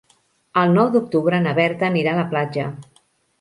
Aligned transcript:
El 0.61 0.71
nou 0.77 0.87
d'octubre 0.95 1.41
na 1.43 1.53
Berta 1.59 1.87
anirà 1.91 2.15
a 2.19 2.21
la 2.21 2.25
platja. 2.33 2.67